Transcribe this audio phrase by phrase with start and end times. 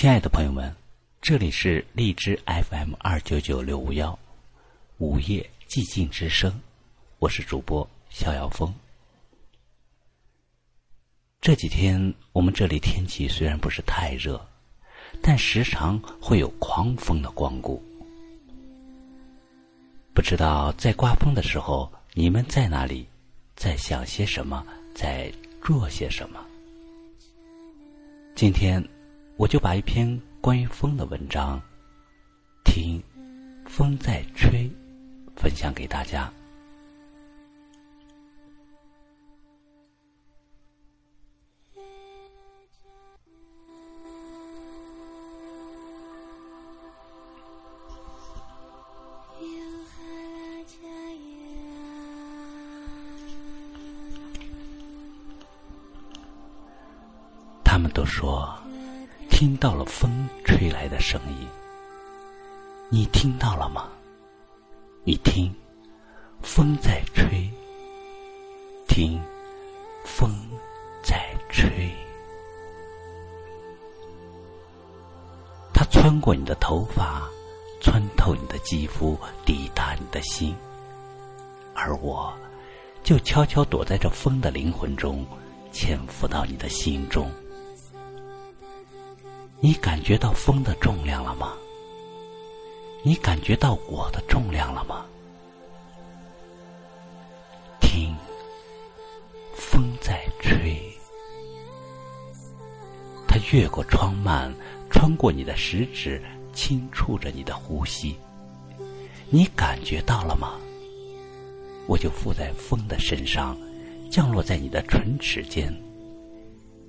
[0.00, 0.74] 亲爱的朋友们，
[1.20, 4.18] 这里是荔枝 FM 二九九六五幺
[4.96, 6.58] 午夜寂静之声，
[7.18, 8.74] 我是主播逍遥峰。
[11.42, 14.40] 这几天我们这里天气虽然不是太热，
[15.20, 17.82] 但时常会有狂风的光顾。
[20.14, 23.06] 不知道在刮风的时候，你们在哪里，
[23.54, 25.30] 在想些什么，在
[25.62, 26.42] 做些什么？
[28.34, 28.82] 今天。
[29.40, 31.58] 我就把一篇关于风的文章，
[32.62, 33.02] 听
[33.64, 34.70] 风在吹，
[35.34, 36.30] 分享给大家。
[57.64, 58.54] 他们都说。
[59.40, 61.48] 听到了风吹来的声音，
[62.90, 63.88] 你听到了吗？
[65.02, 65.50] 你听，
[66.42, 67.50] 风在吹，
[68.86, 69.18] 听，
[70.04, 70.30] 风
[71.02, 71.90] 在吹。
[75.72, 77.26] 它穿过你的头发，
[77.80, 80.54] 穿透你的肌肤，抵达你的心，
[81.74, 82.30] 而我，
[83.02, 85.26] 就悄悄躲在这风的灵魂中，
[85.72, 87.26] 潜伏到你的心中。
[89.62, 91.52] 你感觉到风的重量了吗？
[93.02, 95.04] 你感觉到我的重量了吗？
[97.78, 98.16] 听，
[99.54, 100.80] 风在吹，
[103.28, 104.50] 它越过窗幔，
[104.88, 106.22] 穿过你的食指，
[106.54, 108.16] 轻触着你的呼吸。
[109.28, 110.58] 你感觉到了吗？
[111.86, 113.54] 我就附在风的身上，
[114.10, 115.70] 降落在你的唇齿间。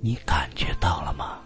[0.00, 1.38] 你感觉到了吗？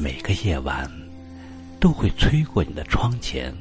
[0.00, 0.90] 每个夜晚
[1.78, 3.54] 都会吹过你的窗前，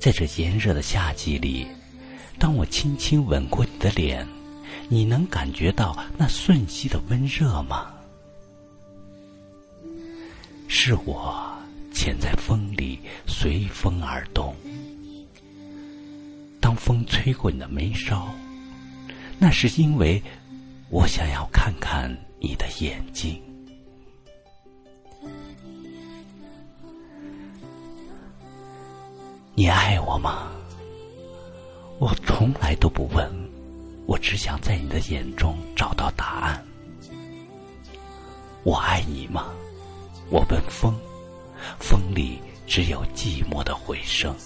[0.00, 1.64] 在这炎热的夏季里，
[2.40, 4.26] 当我轻轻吻过你的脸，
[4.88, 7.86] 你能感觉到那瞬息的温热吗？
[10.66, 11.56] 是我
[11.92, 12.98] 潜在风里，
[13.28, 14.56] 随风而动。
[16.60, 18.28] 当风吹过你的眉梢，
[19.38, 20.20] 那是因为
[20.90, 22.10] 我想要看看
[22.40, 23.40] 你的眼睛。
[29.58, 30.52] 你爱我吗？
[31.98, 33.26] 我从来都不问，
[34.04, 36.62] 我只想在你的眼中找到答案。
[38.64, 39.46] 我爱你吗？
[40.28, 40.94] 我问风，
[41.80, 44.36] 风里只有寂寞的回声。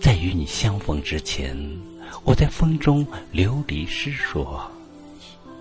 [0.00, 1.58] 在与你相逢之前，
[2.22, 4.70] 我在风中流离失所；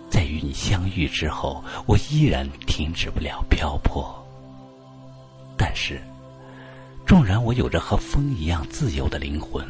[0.07, 4.22] 在与你相遇之后，我依然停止不了漂泊。
[5.73, 5.99] 但是，
[7.03, 9.65] 纵然我有着和风一样自由的灵魂，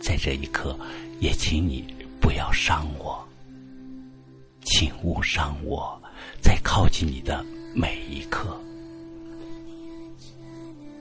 [0.00, 0.74] 在这一刻，
[1.20, 1.84] 也请你
[2.18, 3.22] 不要伤我，
[4.64, 6.00] 请勿伤我，
[6.40, 7.44] 在靠近你的
[7.74, 8.58] 每一刻。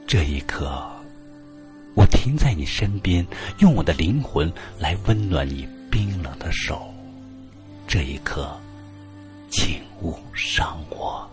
[0.06, 0.86] 这一刻，
[1.96, 3.26] 我停在你身边，
[3.60, 6.94] 用我的灵魂来温暖你冰冷的手。
[7.88, 8.60] 这一刻，
[9.50, 11.26] 请勿伤我。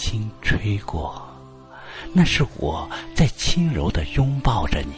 [0.00, 1.22] 轻吹过，
[2.14, 4.94] 那是我在轻柔的拥抱着你。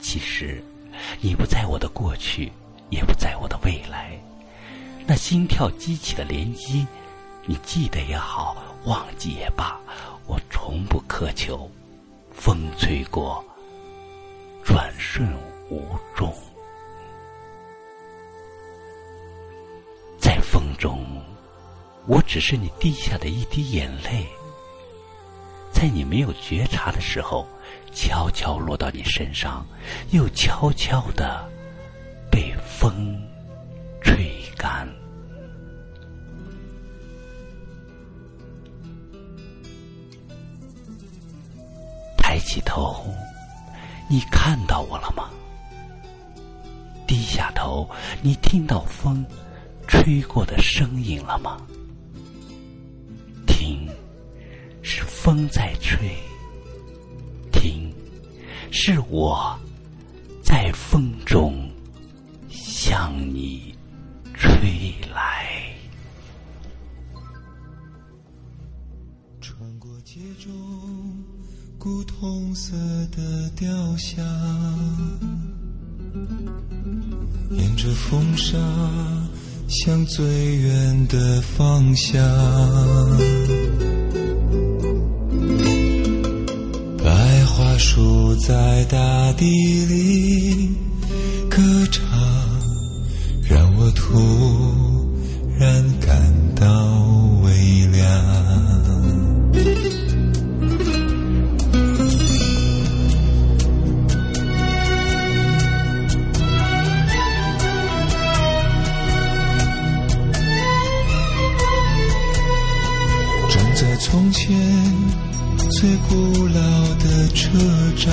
[0.00, 0.62] 其实，
[1.20, 2.52] 你不在我的过去，
[2.88, 4.16] 也不在我的未来。
[5.08, 6.86] 那心跳激起的涟漪，
[7.44, 9.76] 你记得也好，忘记也罢，
[10.28, 11.68] 我从不苛求。
[12.32, 13.44] 风吹过，
[14.64, 15.28] 转瞬
[15.68, 15.84] 无
[16.16, 16.32] 踪，
[20.20, 21.21] 在风中。
[22.06, 24.26] 我只是你滴下的一滴眼泪，
[25.72, 27.46] 在你没有觉察的时候，
[27.92, 29.64] 悄悄落到你身上，
[30.10, 31.48] 又悄悄的
[32.30, 33.16] 被风
[34.02, 34.88] 吹干。
[42.18, 43.06] 抬起头，
[44.08, 45.30] 你看到我了吗？
[47.06, 47.88] 低下头，
[48.22, 49.24] 你听到风
[49.86, 51.58] 吹过的声音了吗？
[55.06, 56.16] 风在吹，
[57.52, 57.92] 听，
[58.70, 59.58] 是我
[60.42, 61.70] 在风中
[62.48, 63.74] 向你
[64.34, 65.74] 吹来。
[69.40, 70.52] 穿过街中
[71.78, 72.76] 古铜色
[73.10, 74.24] 的雕像，
[77.50, 78.56] 沿着风沙
[79.68, 80.24] 向最
[80.56, 82.20] 远的方向。
[87.94, 88.96] 住在大
[89.34, 89.44] 地
[89.84, 90.51] 里。
[114.52, 114.60] 间
[115.70, 116.60] 最古老
[116.98, 117.48] 的车
[117.96, 118.12] 站，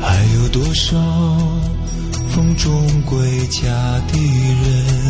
[0.00, 0.96] 还有多少
[2.30, 3.70] 风中归家
[4.08, 5.05] 的人？